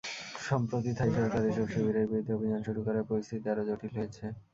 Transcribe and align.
সম্প্রতি 0.47 0.91
থাই 0.97 1.11
সরকার 1.17 1.41
এসব 1.45 1.67
শিবিরের 1.73 2.09
বিরুদ্ধে 2.09 2.35
অভিযান 2.37 2.61
শুরু 2.67 2.79
করায় 2.85 3.07
পরিস্থিতি 3.09 3.45
আরও 3.49 3.67
জটিল 3.69 3.91
হয়েছে। 3.97 4.25